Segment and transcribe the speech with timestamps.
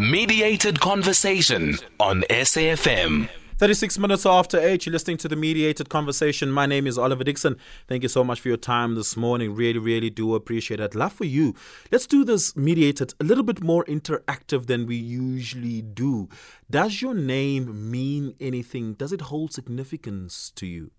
[0.00, 3.28] Mediated Conversation on SAFM.
[3.58, 6.50] 36 minutes after 8, you're listening to the Mediated Conversation.
[6.50, 7.58] My name is Oliver Dixon.
[7.86, 9.54] Thank you so much for your time this morning.
[9.54, 10.94] Really, really do appreciate it.
[10.94, 11.54] Love for you.
[11.92, 16.30] Let's do this mediated a little bit more interactive than we usually do.
[16.70, 18.94] Does your name mean anything?
[18.94, 20.92] Does it hold significance to you?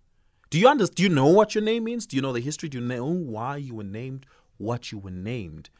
[0.51, 0.97] Do you understand?
[0.97, 2.05] Do you know what your name means?
[2.05, 2.69] Do you know the history?
[2.69, 4.27] Do you know why you were named
[4.59, 5.71] what you were named?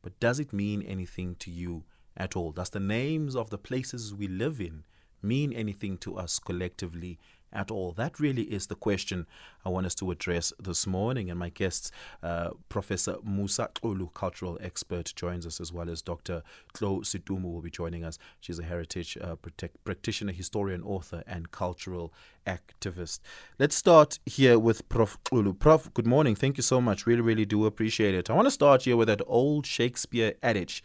[0.00, 1.82] But does it mean anything to you
[2.18, 2.52] at all?
[2.52, 4.84] Does the names of the places we live in
[5.22, 7.18] mean anything to us collectively
[7.52, 7.92] at all?
[7.92, 9.26] That really is the question
[9.64, 11.30] I want us to address this morning.
[11.30, 11.90] And my guests,
[12.22, 16.42] uh, Professor Musa Xulu, cultural expert, joins us, as well as Dr.
[16.74, 18.18] Tlou Setumu will be joining us.
[18.40, 22.12] She's a heritage uh, protect, practitioner, historian, author, and cultural
[22.46, 23.20] activist.
[23.58, 25.18] Let's start here with Prof.
[25.24, 25.58] Xulu.
[25.58, 26.34] Prof, good morning.
[26.34, 27.06] Thank you so much.
[27.06, 28.28] Really, really do appreciate it.
[28.28, 30.82] I want to start here with that old Shakespeare adage.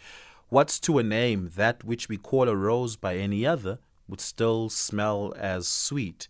[0.53, 4.69] What's to a name that which we call a rose by any other would still
[4.69, 6.27] smell as sweet.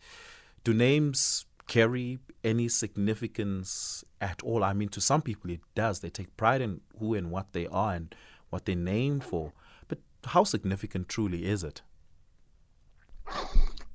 [0.63, 4.63] Do names carry any significance at all?
[4.63, 5.99] I mean, to some people it does.
[5.99, 8.15] They take pride in who and what they are and
[8.49, 9.51] what they're named for.
[9.89, 11.81] But how significant truly is it?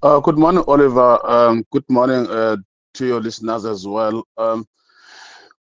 [0.03, 1.27] Uh, good morning, Oliver.
[1.27, 2.59] Um, good morning uh,
[2.93, 4.25] to your listeners as well.
[4.37, 4.67] Um,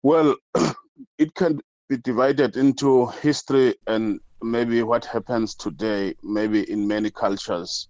[0.04, 0.36] well,
[1.18, 7.88] it can be divided into history and maybe what happens today, maybe in many cultures.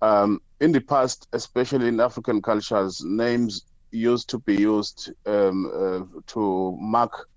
[0.00, 6.20] Um, in the past, especially in African cultures, names used to be used um, uh,
[6.28, 7.28] to mark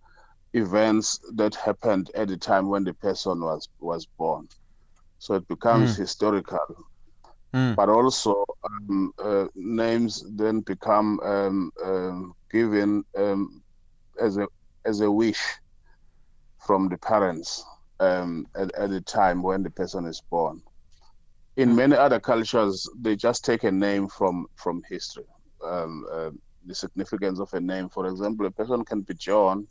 [0.53, 4.47] events that happened at the time when the person was was born.
[5.19, 5.97] So it becomes mm.
[5.97, 6.85] historical.
[7.53, 7.75] Mm.
[7.75, 13.61] But also, um, uh, names then become um, um, given um,
[14.19, 14.47] as a
[14.85, 15.41] as a wish
[16.65, 17.63] from the parents
[17.99, 20.61] um, at, at the time when the person is born
[21.57, 25.25] in many other cultures, they just take a name from from history.
[25.63, 26.31] Um, uh,
[26.65, 29.67] the significance of a name, for example, a person can be John.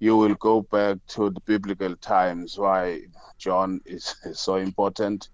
[0.00, 3.02] You will go back to the biblical times why
[3.38, 5.28] John is, is so important,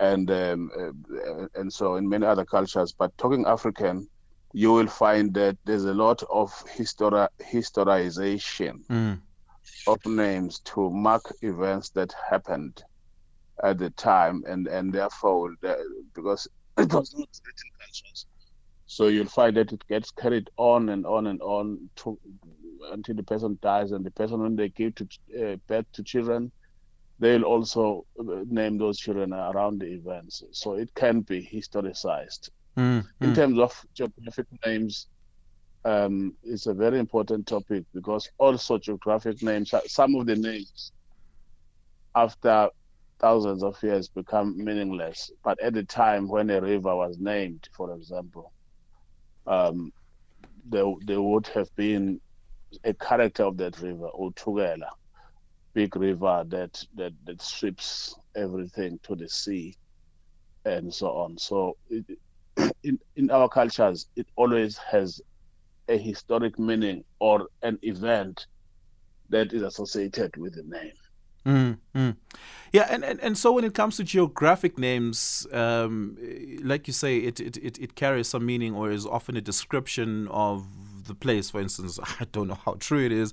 [0.00, 2.92] and um, uh, and so in many other cultures.
[2.92, 4.08] But talking African,
[4.52, 9.20] you will find that there's a lot of histori- historization mm.
[9.88, 12.82] Of names to mark events that happened
[13.64, 15.54] at the time, and and therefore
[16.14, 18.26] because it was not written cultures,
[18.86, 22.18] so you'll find that it gets carried on and on and on to,
[22.92, 25.08] until the person dies, and the person when they give to
[25.42, 26.52] uh, birth to children,
[27.18, 30.42] they'll also uh, name those children around the events.
[30.52, 32.50] So it can be historicized.
[32.78, 35.08] Mm, In terms of geographic names,
[35.84, 40.92] um, it's a very important topic because also geographic names, some of the names
[42.14, 42.68] after
[43.20, 45.30] thousands of years become meaningless.
[45.44, 48.52] But at the time when a river was named, for example,
[49.46, 49.92] um,
[50.68, 52.20] there, there would have been
[52.84, 54.88] a character of that river, Utugela,
[55.74, 59.74] big river that, that, that sweeps everything to the sea
[60.64, 61.38] and so on.
[61.38, 62.04] So it,
[62.82, 65.20] in, in our cultures, it always has
[65.88, 68.46] a historic meaning or an event
[69.30, 70.92] that is associated with the name.
[71.46, 72.16] Mm, mm.
[72.72, 76.18] Yeah, and, and, and so when it comes to geographic names, um,
[76.62, 80.28] like you say, it, it, it, it carries some meaning or is often a description
[80.28, 80.66] of
[81.08, 81.50] the place.
[81.50, 83.32] For instance, I don't know how true it is,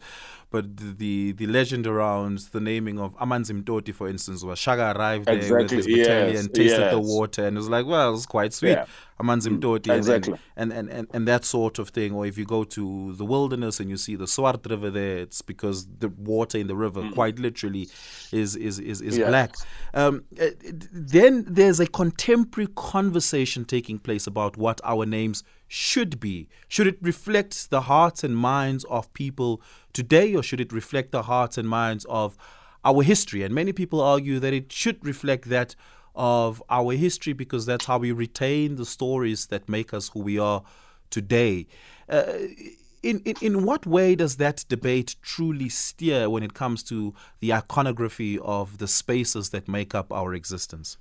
[0.50, 4.98] but the the, the legend around the naming of Amanzi Mtoti, for instance, where Shaka
[4.98, 5.78] arrived there exactly.
[5.78, 6.48] with his battalion, yes.
[6.48, 6.92] tasted yes.
[6.92, 8.72] the water, and it was like, well, it's quite sweet.
[8.72, 8.86] Yeah.
[9.20, 10.38] Amanzi mm, Mtoti, exactly.
[10.58, 12.12] and, and, and, and, that sort of thing.
[12.14, 15.42] Or if you go to the wilderness and you see the Swart River there, it's
[15.42, 17.14] because the water in the river, mm.
[17.14, 17.88] quite literally,
[18.34, 19.30] is is is, is yes.
[19.30, 19.56] black.
[19.94, 20.48] Um, uh,
[20.92, 25.44] then there's a contemporary conversation taking place about what our names
[25.76, 26.48] should be.
[26.70, 31.24] Should it reflect the hearts and minds of people today, or should it reflect the
[31.24, 32.38] hearts and minds of
[32.86, 33.44] our history?
[33.44, 35.76] And many people argue that it should reflect that
[36.16, 40.40] of our history because that's how we retain the stories that make us who we
[40.40, 40.64] are
[41.10, 41.68] today.
[42.08, 42.24] Uh,
[43.04, 47.52] in, in, in what way does that debate truly steer when it comes to the
[47.52, 50.98] iconography of the spaces that make up our existence?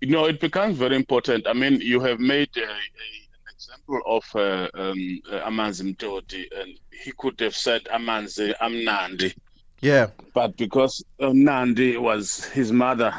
[0.00, 1.46] You know, it becomes very important.
[1.46, 6.78] I mean, you have made a, a example of uh, um, uh, Amanzi Mtoti, and
[6.92, 9.34] he could have said Amanzi Amnandi.
[9.80, 10.08] Yeah.
[10.34, 13.14] But because uh, Nandi was his mother,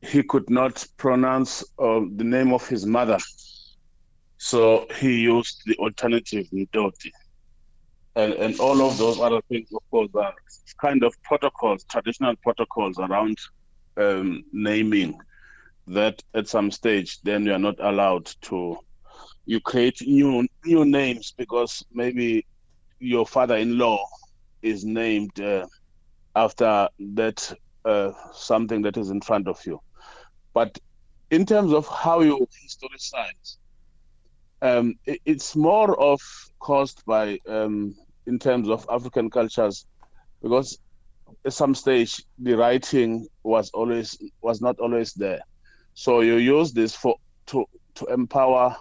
[0.00, 3.18] he could not pronounce uh, the name of his mother.
[4.38, 7.12] So he used the alternative Mtoti.
[8.16, 10.34] and, and all of those other things, of course, are
[10.80, 13.38] kind of protocols, traditional protocols around
[13.96, 15.18] um, naming
[15.86, 18.76] that at some stage then you are not allowed to
[19.46, 22.46] you create new new names because maybe
[23.00, 24.04] your father-in-law
[24.62, 25.66] is named uh,
[26.36, 27.52] after that
[27.84, 29.80] uh, something that is in front of you.
[30.54, 30.78] But
[31.32, 33.56] in terms of how you historicize
[34.62, 36.20] um, it, it's more of
[36.60, 37.94] caused by um,
[38.26, 39.86] in terms of african cultures
[40.42, 40.78] because
[41.44, 45.40] at some stage the writing was always was not always there
[45.94, 47.16] so you use this for
[47.46, 48.76] to to empower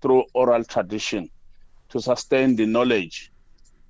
[0.00, 1.30] through oral tradition,
[1.88, 3.30] to sustain the knowledge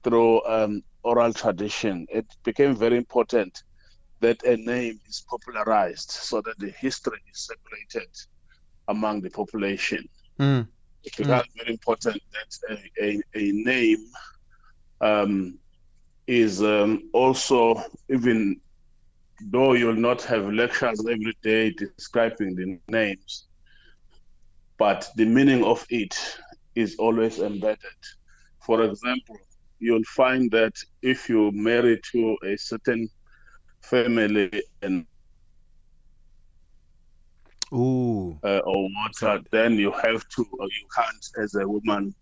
[0.02, 2.06] through um, oral tradition.
[2.10, 3.62] It became very important
[4.20, 8.10] that a name is popularized so that the history is circulated
[8.88, 10.08] among the population.
[10.38, 10.68] Mm.
[11.04, 11.56] It becomes mm.
[11.56, 14.06] very important that a, a, a name
[15.00, 15.58] um,
[16.26, 18.60] is um, also even
[19.46, 23.46] though you'll not have lectures every day describing the names,
[24.78, 26.16] but the meaning of it
[26.74, 28.00] is always embedded.
[28.60, 29.36] For example,
[29.78, 33.08] you'll find that if you marry to a certain
[33.82, 35.06] family and
[37.72, 38.36] Ooh.
[38.42, 42.12] Uh, or what, then you have to, or you can't, as a woman,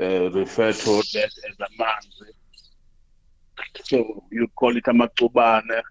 [0.00, 2.24] uh, refer to that as a man.
[3.84, 5.82] So you call it a makubane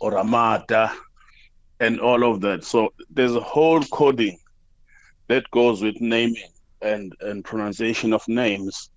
[0.00, 0.92] or Amata
[1.80, 2.64] and all of that.
[2.64, 4.38] So there's a whole coding
[5.28, 6.50] that goes with naming
[6.82, 8.90] and, and pronunciation of names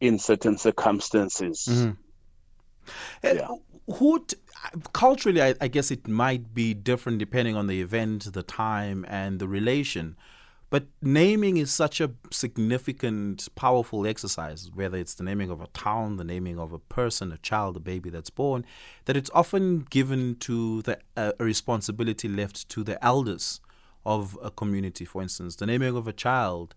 [0.00, 1.68] in certain circumstances.
[1.70, 3.36] Mm-hmm.
[3.36, 3.48] Yeah.
[3.98, 4.36] Who t-
[4.92, 9.38] culturally, I, I, guess it might be different depending on the event, the time, and
[9.38, 10.16] the relation.
[10.72, 16.16] But naming is such a significant, powerful exercise, whether it's the naming of a town,
[16.16, 18.64] the naming of a person, a child, a baby that's born,
[19.04, 23.60] that it's often given to the uh, a responsibility left to the elders
[24.06, 25.04] of a community.
[25.04, 26.74] For instance, the naming of a child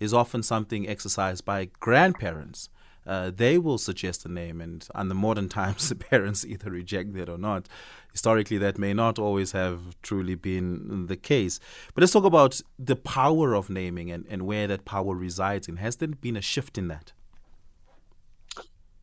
[0.00, 2.68] is often something exercised by grandparents
[3.06, 7.14] uh, they will suggest a name, and on the modern times, the parents either reject
[7.14, 7.68] that or not.
[8.12, 11.60] Historically, that may not always have truly been the case.
[11.94, 15.76] But let's talk about the power of naming and, and where that power resides in.
[15.76, 17.12] Has there been a shift in that?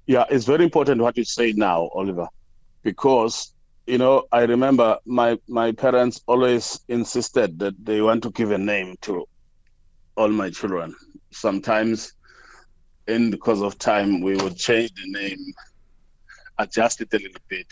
[0.07, 2.27] Yeah, it's very important what you say now, Oliver,
[2.81, 3.53] because
[3.85, 8.57] you know I remember my my parents always insisted that they want to give a
[8.57, 9.25] name to
[10.17, 10.95] all my children.
[11.31, 12.13] Sometimes
[13.07, 15.39] in because of time, we would change the name,
[16.57, 17.67] adjust it a little bit.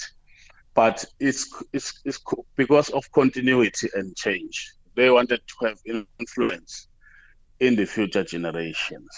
[0.74, 2.20] But it's, it's, it's
[2.56, 4.74] because of continuity and change.
[4.96, 5.78] They wanted to have
[6.20, 6.88] influence
[7.60, 9.10] in the future generations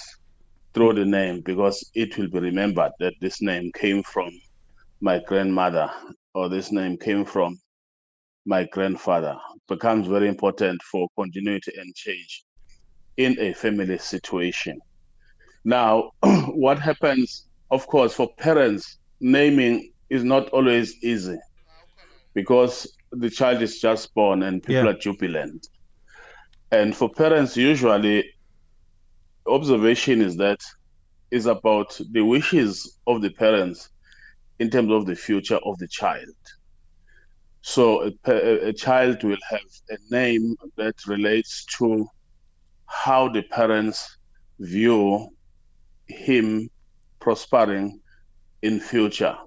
[0.74, 4.31] through the name because it will be remembered that this name came from
[5.01, 5.89] my grandmother
[6.33, 7.57] or this name came from
[8.45, 9.38] my grandfather
[9.69, 12.44] becomes very important for continuity and change
[13.18, 14.80] in a family situation.
[15.63, 21.38] Now, what happens, of course, for parents, naming is not always easy
[22.33, 24.89] because the child is just born and people yeah.
[24.89, 25.68] are jubilant.
[26.71, 28.25] And for parents, usually,
[29.48, 30.62] observation is that
[31.31, 33.89] is about the wishes of the parents
[34.60, 36.36] in terms of the future of the child.
[37.62, 42.08] So a, a, child will have a name that relates to
[42.86, 44.17] how the parents
[44.60, 45.29] view
[46.13, 46.70] him
[47.20, 48.00] prospering
[48.62, 49.38] in future.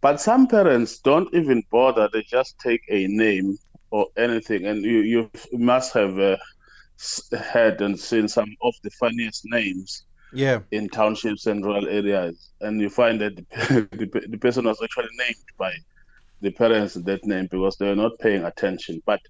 [0.00, 3.56] But some parents don't even bother; they just take a name
[3.90, 6.36] or anything, and you you must have uh,
[7.38, 10.04] heard and seen some of the funniest names.
[10.32, 10.60] Yeah.
[10.70, 15.14] In townships and rural areas, and you find that the, the, the person was actually
[15.16, 15.72] named by
[16.40, 19.02] the parents that name because they were not paying attention.
[19.06, 19.20] But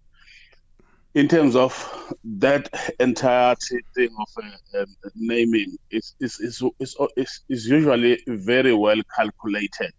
[1.17, 1.73] in terms of
[2.25, 2.69] that
[3.01, 3.55] entire
[3.95, 6.63] thing of uh, um, naming is is, is
[7.17, 9.95] is is usually very well calculated,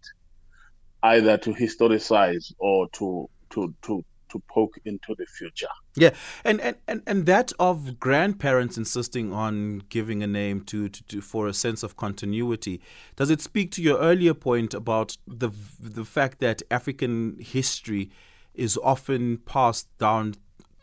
[1.02, 5.66] either to historicize or to to to to poke into the future.
[5.96, 6.10] Yeah,
[6.44, 11.20] and and, and, and that of grandparents insisting on giving a name to, to, to
[11.20, 12.80] for a sense of continuity.
[13.16, 18.08] Does it speak to your earlier point about the the fact that African history
[18.54, 20.34] is often passed down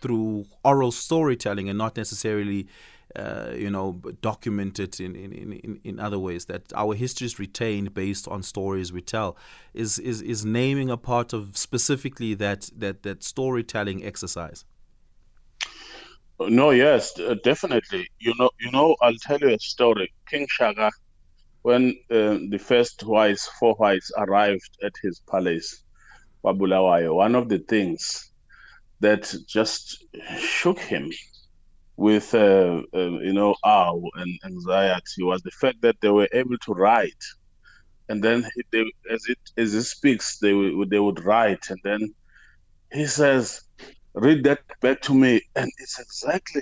[0.06, 2.68] through oral storytelling and not necessarily
[3.16, 7.94] uh, you know, documented in, in, in, in other ways, that our history is retained
[7.94, 9.38] based on stories we tell,
[9.74, 14.66] is, is, is naming a part of specifically that, that, that storytelling exercise?
[16.40, 18.10] No, yes, definitely.
[18.20, 20.14] You know, you know, I'll tell you a story.
[20.30, 20.92] King Shaka
[21.66, 25.84] when uh, the first whites, four whites, arrived at his palace,
[26.44, 28.32] Wabulawayo, one of the things
[29.00, 30.06] that just
[30.40, 31.12] shook him
[31.98, 36.58] with, uh, uh, you know, awe and anxiety was the fact that they were able
[36.60, 37.24] to write.
[38.10, 40.54] And then they, as it as he speaks, they
[40.88, 42.14] they would write, and then
[42.92, 43.62] he says,
[44.14, 46.62] "Read that back to me," and it's exactly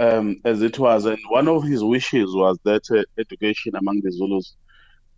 [0.00, 1.04] um, as it was.
[1.04, 4.54] And one of his wishes was that uh, education among the Zulus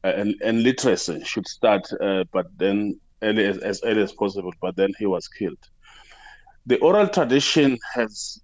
[0.04, 4.52] uh, and, and, literacy should start, uh, but then early as, as, early as possible.
[4.61, 5.59] But then he was killed.
[6.66, 8.40] The oral tradition has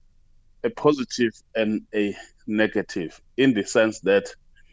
[0.64, 4.26] a positive and a negative in the sense that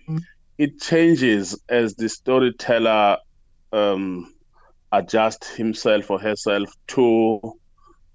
[0.08, 0.22] mm.
[0.58, 3.18] it changes as the storyteller
[3.72, 4.34] um,
[4.92, 7.60] adjusts himself or herself to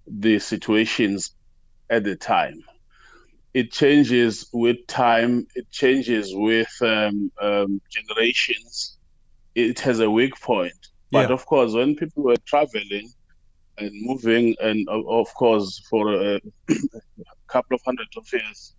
[0.07, 1.35] the situations
[1.89, 2.65] at the time
[3.53, 5.47] it changes with time.
[5.55, 8.97] It changes with um, um, generations.
[9.55, 10.75] It has a weak point.
[11.11, 11.35] But yeah.
[11.35, 13.13] of course, when people were traveling
[13.81, 16.41] and moving, and of course, for a
[17.49, 18.75] couple of hundred of years,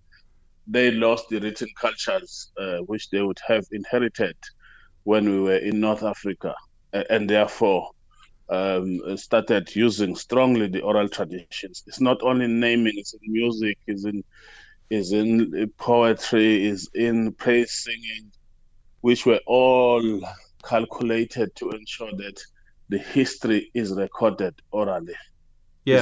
[0.68, 4.38] they lost the written cultures uh, which they would have inherited
[5.04, 6.56] when we were in North Africa,
[7.10, 7.90] and therefore
[8.50, 11.84] um, started using strongly the oral traditions.
[11.88, 14.24] It's not only naming; it's in music, it's in
[14.90, 18.32] is in poetry, is in praise singing,
[19.02, 20.22] which were all
[20.66, 22.42] calculated to ensure that
[22.92, 25.16] the history is recorded orally.
[25.86, 26.02] Yeah.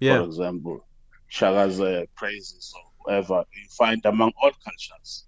[0.00, 0.18] Yeah.
[0.18, 0.86] For example,
[1.28, 5.24] Shaka's uh, praises or whatever you find among all cultures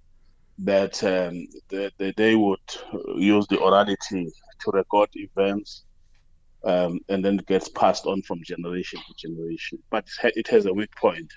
[0.59, 2.69] that um, the, the, they would
[3.17, 4.27] use the orality
[4.61, 5.85] to record events
[6.65, 9.79] um, and then it gets passed on from generation to generation.
[9.91, 11.33] But it has a weak point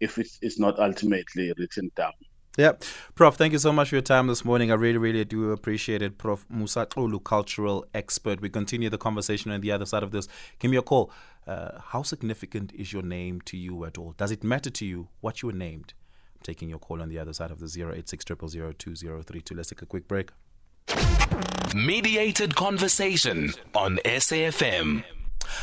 [0.00, 2.12] if it is not ultimately written down.
[2.56, 2.72] Yeah.
[3.16, 4.70] Prof, thank you so much for your time this morning.
[4.70, 6.18] I really, really do appreciate it.
[6.18, 8.40] Prof Musa Xulu, cultural expert.
[8.40, 10.28] We continue the conversation on the other side of this.
[10.60, 11.10] Give me a call.
[11.48, 14.14] Uh, how significant is your name to you at all?
[14.16, 15.94] Does it matter to you what you were named?
[16.36, 18.24] I'm taking your call on the other side of the 086
[19.50, 20.30] Let's take a quick break.
[21.74, 25.02] Mediated conversation on SAFM.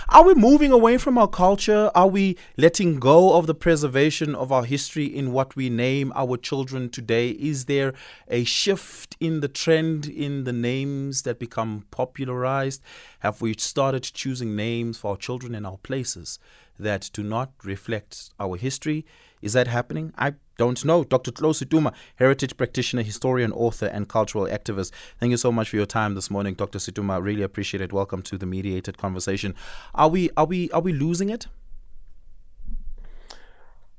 [0.09, 1.91] Are we moving away from our culture?
[1.95, 6.37] Are we letting go of the preservation of our history in what we name our
[6.37, 7.29] children today?
[7.29, 7.93] Is there
[8.27, 12.81] a shift in the trend in the names that become popularized?
[13.19, 16.39] Have we started choosing names for our children and our places
[16.79, 19.05] that do not reflect our history?
[19.41, 20.13] Is that happening?
[20.17, 21.03] I don't know.
[21.03, 21.31] Dr.
[21.31, 24.91] Tlou Setumu, heritage practitioner, historian, author, and cultural activist.
[25.19, 26.77] Thank you so much for your time this morning, Dr.
[26.77, 27.21] Setumu.
[27.21, 27.91] Really appreciate it.
[27.91, 29.55] Welcome to the mediated conversation.
[29.95, 31.47] Are we are we are we losing it?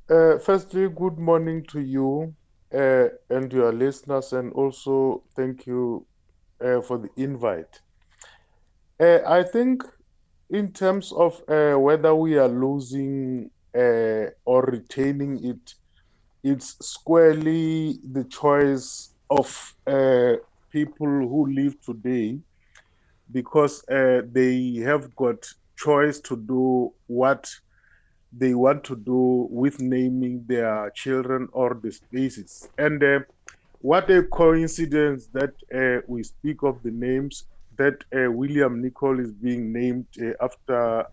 [0.09, 2.35] Uh, firstly, good morning to you
[2.75, 6.07] uh, and your listeners, and also thank you
[6.65, 7.81] uh, for the invite.
[9.01, 9.83] Uh, I think,
[10.51, 15.75] in terms of uh, whether we are losing uh, or retaining it,
[16.43, 20.35] it's squarely the choice of uh,
[20.71, 22.39] people who live today
[23.31, 25.37] because uh, they have got
[25.77, 27.49] choice to do what
[28.33, 33.21] they want to do with naming their children or the spaces and uh,
[33.79, 37.45] what a coincidence that uh, we speak of the names
[37.77, 41.07] that uh, william nicol is being named uh, after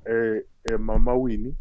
[0.80, 1.56] mama winnie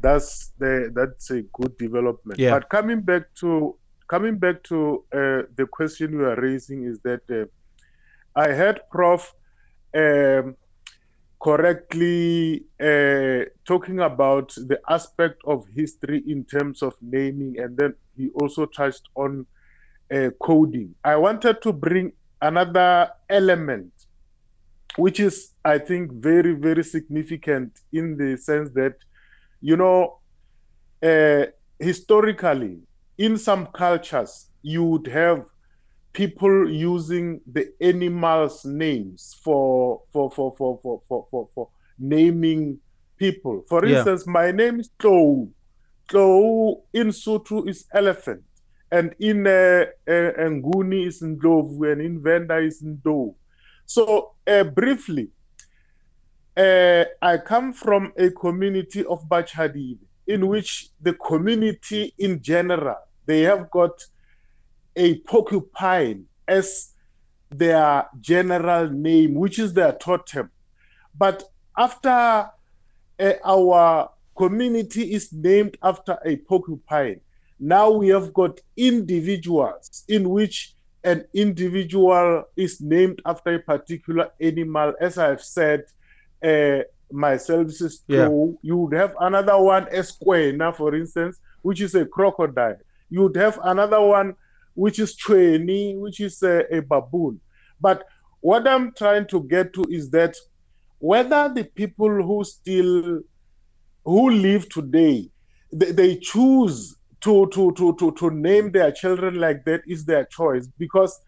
[0.00, 2.38] that's the that's a good development.
[2.38, 2.50] Yeah.
[2.50, 3.76] But coming back to
[4.08, 7.46] coming back to uh, the question you are raising is that uh,
[8.38, 9.34] I heard Prof.
[9.94, 10.56] Um,
[11.40, 18.28] correctly uh, talking about the aspect of history in terms of naming, and then he
[18.30, 19.46] also touched on
[20.12, 20.94] uh, coding.
[21.04, 22.12] I wanted to bring
[22.42, 23.92] another element,
[24.96, 28.96] which is, I think, very, very significant in the sense that
[29.60, 30.18] you know,
[31.02, 31.46] uh,
[31.78, 32.78] historically,
[33.16, 35.44] in some cultures, you would have
[36.12, 42.78] people using the animals' names for for for for for for, for, for naming
[43.16, 43.64] people.
[43.68, 43.96] For yeah.
[43.96, 45.48] instance, my name is Tlou.
[46.08, 48.42] Tlou in Sotho is elephant,
[48.90, 53.34] and in uh, uh, Nguni is Ndlovu, and in Venda is Ndo.
[53.84, 55.28] So uh, briefly,
[56.58, 62.96] uh, I come from a community of Bachadive in which the community in general,
[63.26, 64.04] they have got
[64.96, 66.94] a porcupine as
[67.50, 70.50] their general name, which is their totem.
[71.16, 71.44] But
[71.76, 72.50] after
[73.20, 77.20] uh, our community is named after a porcupine,
[77.60, 80.74] now we have got individuals in which
[81.04, 85.84] an individual is named after a particular animal, as I've said,
[86.42, 88.58] uh, myself is true.
[88.62, 88.68] Yeah.
[88.68, 92.76] You would have another one, Esquena, for instance, which is a crocodile.
[93.10, 94.34] You would have another one,
[94.74, 97.40] which is trainee, which is a, a baboon.
[97.80, 98.04] But
[98.40, 100.36] what I'm trying to get to is that
[100.98, 103.20] whether the people who still
[104.04, 105.28] who live today
[105.72, 110.24] they, they choose to, to to to to name their children like that is their
[110.24, 111.20] choice because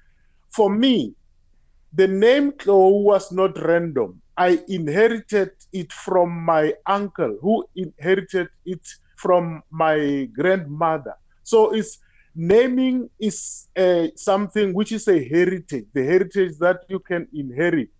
[0.51, 1.15] for me
[1.93, 6.65] the name Tlou was not random i inherited it from my
[6.99, 7.55] uncle who
[7.85, 8.85] inherited it
[9.17, 11.93] from my grandmother so it's
[12.35, 12.97] naming
[13.29, 13.39] is
[13.77, 17.91] uh, something which is a heritage the heritage that you can inherit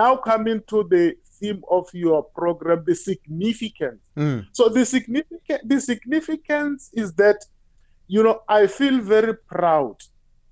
[0.00, 1.04] now coming to the
[1.38, 4.00] theme of your program, the significance.
[4.16, 4.46] Mm.
[4.52, 7.44] So the significant the significance is that,
[8.06, 9.96] you know, I feel very proud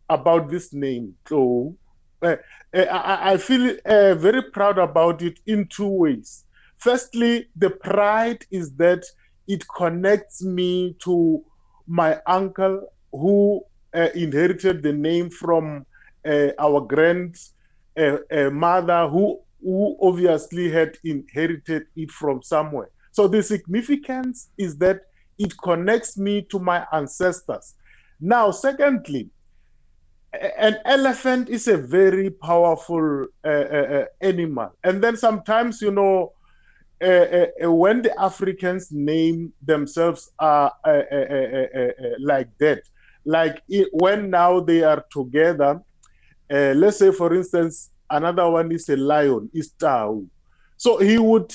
[0.08, 1.14] about this name.
[1.28, 1.74] So
[2.22, 2.36] uh,
[2.74, 6.44] I, I, feel uh, very proud about it in two ways.
[6.78, 9.04] Firstly, the pride is that
[9.48, 11.44] it connects me to
[11.86, 13.62] my uncle who
[13.94, 15.86] uh, inherited the name from
[16.58, 22.90] our grandmother who who obviously had inherited it from somewhere.
[23.12, 25.02] So the significance is that
[25.38, 27.74] it connects me to my ancestors.
[28.20, 29.30] Now, secondly,
[30.58, 34.72] an elephant is a very powerful uh, uh, animal.
[34.84, 36.32] And then sometimes, you know,
[37.02, 41.02] uh, uh when the Africans name themselves uh, uh,
[42.18, 42.82] like that,
[43.24, 45.80] like it, when now they are together,
[46.50, 50.24] let's say, for instance, Another one is a lion, is Tau.
[50.76, 51.52] So he would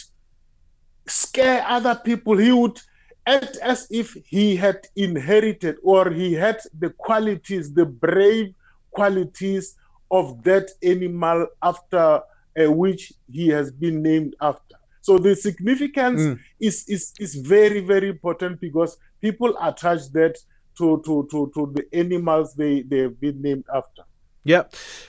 [1.07, 2.38] scare other people.
[2.38, 2.79] He would
[3.25, 8.53] act as if he had inherited or he had the qualities, the brave
[8.91, 9.75] qualities
[10.10, 12.21] of that animal after
[12.60, 14.75] uh, which he has been named after.
[15.01, 16.39] So the significance mm.
[16.60, 20.38] is, is is very very important because people attach that
[20.77, 24.04] to to to, to the animals they they have been named after.
[24.43, 24.63] Yeah.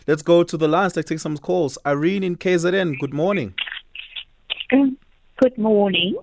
[0.07, 0.97] Let's go to the last.
[0.97, 1.79] Let's take some calls.
[1.87, 3.55] Irene in KZN, good morning.
[4.73, 4.99] Um,
[5.39, 6.17] good morning.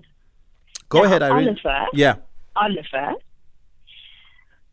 [0.88, 1.48] Go now, ahead, Irene.
[1.48, 1.86] Oliver.
[1.92, 2.14] Yeah.
[2.56, 3.14] Oliver.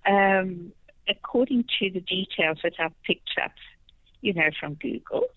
[0.06, 0.71] Um,
[1.10, 3.52] according to the details that I've picked up,
[4.22, 5.28] you know, from Google,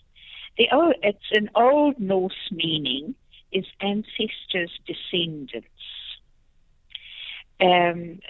[0.58, 0.68] the
[1.02, 3.14] it's an old Norse meaning
[3.52, 5.68] is ancestors' descendants.
[7.60, 8.20] Um,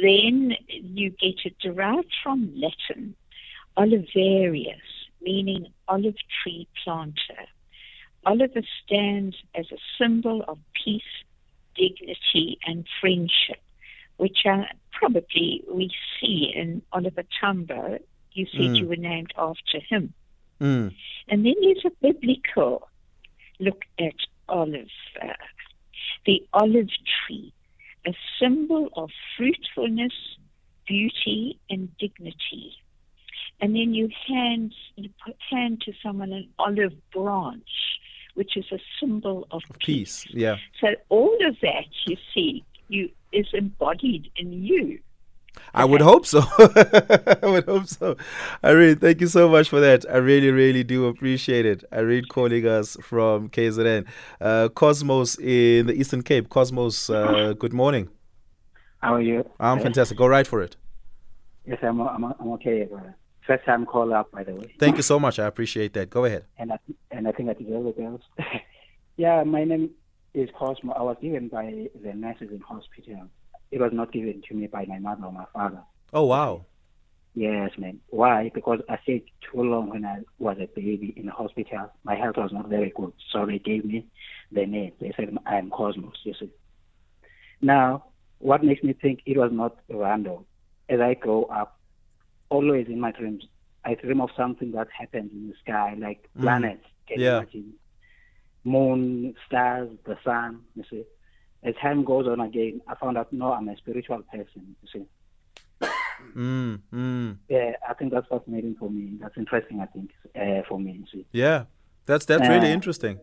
[0.00, 3.14] then you get it derived from Latin,
[3.76, 4.76] olivarius,
[5.20, 7.46] meaning olive tree planter.
[8.26, 11.02] Oliver stands as a symbol of peace,
[11.74, 13.62] dignity, and friendship,
[14.16, 14.66] which are
[14.98, 17.98] probably we see in Oliver Tambo.
[18.32, 18.78] You said mm.
[18.78, 20.12] you were named after him.
[20.60, 20.94] Mm.
[21.28, 22.88] And then there's a biblical
[23.60, 24.14] look at
[24.48, 24.88] olive,
[25.22, 25.28] uh,
[26.26, 26.90] the olive
[27.26, 27.52] tree,
[28.06, 30.12] a symbol of fruitfulness,
[30.86, 32.76] beauty, and dignity
[33.60, 35.10] and then you hand you
[35.50, 37.98] hand to someone an olive branch,
[38.34, 40.24] which is a symbol of peace.
[40.24, 40.34] peace.
[40.34, 40.56] Yeah.
[40.80, 44.98] So all of that you see you is embodied in you.
[45.72, 46.40] I would hope so.
[46.58, 48.16] I would hope so.
[48.64, 50.04] Irene, thank you so much for that.
[50.10, 51.84] I really, really do appreciate it.
[51.92, 54.06] Irene calling us from KZN.
[54.40, 56.48] Uh, Cosmos in the Eastern Cape.
[56.48, 58.08] Cosmos, uh, good morning.
[58.98, 59.48] How are you?
[59.60, 60.16] I'm fantastic.
[60.16, 60.76] Go right for it.
[61.66, 63.14] Yes, I'm, I'm, I'm okay, brother.
[63.46, 64.74] First time call up, by the way.
[64.78, 65.38] Thank you so much.
[65.38, 66.08] I appreciate that.
[66.08, 66.44] Go ahead.
[66.56, 66.78] And I,
[67.10, 68.22] and I think I deserve it else.
[69.16, 69.90] yeah, my name
[70.34, 70.92] is Cosmo.
[70.92, 73.28] I was given by the nurses in hospital.
[73.70, 75.82] It was not given to me by my mother or my father.
[76.12, 76.66] Oh, wow.
[77.34, 78.00] Yes, man.
[78.10, 78.50] Why?
[78.54, 81.90] Because I stayed too long when I was a baby in the hospital.
[82.04, 83.12] My health was not very good.
[83.32, 84.06] So they gave me
[84.52, 84.92] the name.
[85.00, 86.50] They said I am Cosmos, you see.
[87.60, 88.04] Now,
[88.38, 90.44] what makes me think it was not random?
[90.88, 91.80] As I grow up,
[92.50, 93.44] always in my dreams.
[93.84, 96.42] I dream of something that happens in the sky, like mm.
[96.42, 96.84] planets.
[97.08, 97.26] Can yeah.
[97.30, 97.72] you imagine?
[98.64, 100.62] Moon, stars, the sun.
[100.74, 101.04] You see.
[101.62, 104.76] As time goes on again, I found out no, I'm a spiritual person.
[104.82, 105.88] You see.
[106.36, 107.38] Mm, mm.
[107.48, 109.18] Yeah, I think that's fascinating for me.
[109.20, 109.80] That's interesting.
[109.80, 110.92] I think uh, for me.
[110.92, 111.26] You see.
[111.32, 111.64] Yeah,
[112.06, 113.18] that's that's uh, really interesting.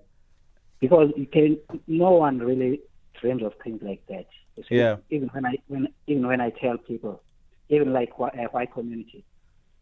[0.80, 2.82] Because you can, no one really
[3.20, 4.26] dreams of things like that.
[4.56, 4.76] You see?
[4.78, 4.98] Yeah.
[5.10, 7.22] Even when I when even when I tell people,
[7.70, 9.24] even like a uh, white community,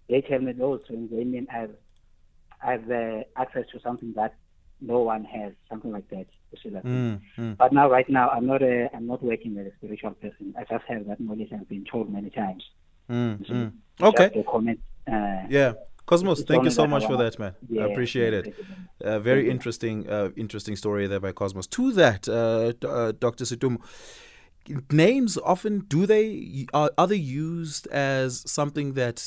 [0.10, 1.10] they tell me those things.
[1.12, 1.76] They mean I've
[2.62, 4.36] I've uh, access to something that
[4.82, 6.26] no one has, something like that.
[6.84, 7.58] Mm, mm.
[7.58, 10.56] But now, right now, I'm not a I'm not working as a spiritual person.
[10.58, 11.50] I just have that knowledge.
[11.54, 12.64] I've been told many times.
[13.10, 13.72] Mm, mm.
[14.02, 14.44] okay.
[14.50, 15.74] Comment, Uh, Yeah.
[16.06, 17.54] Cosmos, thank you so much for that, man.
[17.70, 18.56] yeah, I appreciate it.
[19.00, 21.68] Uh, very interesting, uh, interesting story there by Cosmos.
[21.68, 23.46] To that, uh, uh, Dr.
[23.46, 23.78] Setumu,
[24.92, 29.24] names often do they are, are they used as something that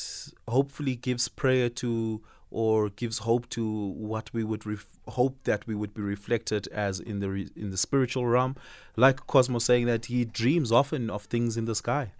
[0.49, 2.21] hopefully gives prayer to
[2.53, 6.99] or gives hope to what we would ref- hope that we would be reflected as
[6.99, 8.55] in the re- in the spiritual realm,
[8.95, 12.11] like cosmo saying that he dreams often of things in the sky.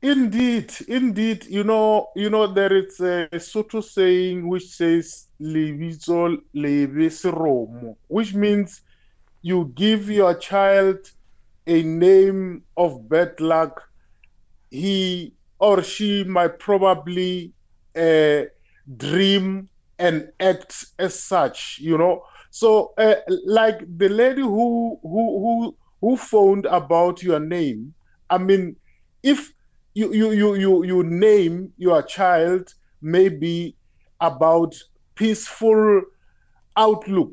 [0.00, 1.46] Indeed, indeed.
[1.46, 8.34] You know, you know, there is a Sotho saying which says "Lebitso lebe seromo," which
[8.34, 8.82] means
[9.42, 11.10] you give your child
[11.66, 13.82] a name of bad luck.
[14.70, 17.52] He or she might probably
[17.96, 18.42] uh,
[18.96, 21.78] dream and act as such.
[21.80, 27.94] You know, so uh, like the lady who who who who phoned about your name.
[28.30, 28.76] I mean,
[29.22, 29.52] if
[29.94, 32.68] you you you you you name your child
[33.00, 33.76] maybe
[34.20, 34.74] about
[35.14, 36.02] peaceful
[36.76, 37.32] outlook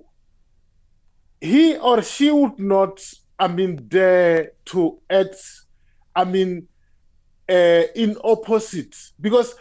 [1.40, 3.02] he or she would not
[3.40, 5.36] i mean dare to act
[6.16, 6.68] i mean
[7.50, 9.56] uh, in opposite because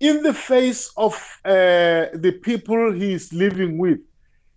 [0.00, 3.98] in the face of uh, the people he is living with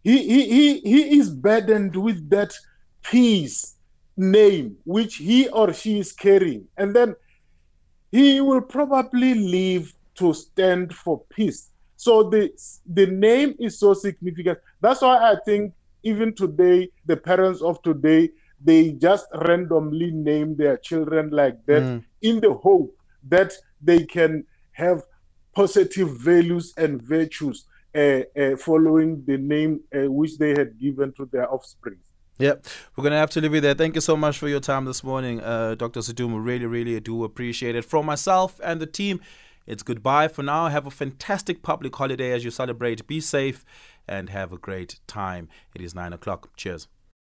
[0.04, 2.54] he, he he he is burdened with that
[3.04, 3.78] peace
[4.18, 7.16] name which he or she is carrying and then
[8.12, 11.72] he will probably live to stand for peace.
[11.96, 12.50] So the
[12.86, 14.60] the name is so significant.
[14.82, 15.74] That's why I think
[16.04, 22.04] even today, the parents of today, they just randomly name their children like that Mm.
[22.22, 22.96] in the hope
[23.30, 25.02] that they can have
[25.54, 31.26] positive values and virtues uh, uh, following the name uh, which they had given to
[31.32, 31.98] their offspring.
[32.40, 33.76] Yep, we're gonna have to leave it there.
[33.76, 36.00] Thank you so much for your time this morning, uh, Dr.
[36.00, 36.44] Setumu.
[36.44, 37.86] Really, really do appreciate it.
[37.86, 39.20] From myself and the team,
[39.68, 40.68] it's goodbye for now.
[40.68, 43.06] Have a fantastic public holiday as you celebrate.
[43.06, 43.64] Be safe
[44.08, 45.50] and have a great time.
[45.76, 46.56] It is nine o'clock.
[46.58, 46.88] Cheers.